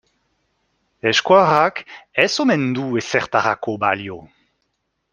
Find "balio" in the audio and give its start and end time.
3.89-4.19